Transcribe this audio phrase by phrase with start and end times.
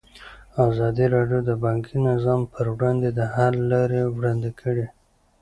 [0.67, 4.85] ازادي راډیو د بانکي نظام پر وړاندې د حل لارې وړاندې کړي.